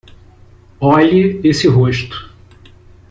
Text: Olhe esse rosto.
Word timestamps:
Olhe 0.79 1.39
esse 1.47 1.67
rosto. 1.67 2.27